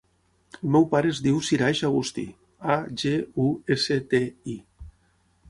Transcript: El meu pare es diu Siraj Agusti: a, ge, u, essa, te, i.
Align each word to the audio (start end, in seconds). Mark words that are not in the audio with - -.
El 0.61 0.69
meu 0.75 0.87
pare 0.93 1.11
es 1.15 1.19
diu 1.25 1.37
Siraj 1.47 1.81
Agusti: 1.89 2.23
a, 2.77 2.79
ge, 3.03 3.13
u, 3.45 3.47
essa, 3.79 4.01
te, 4.17 4.25
i. 4.57 4.59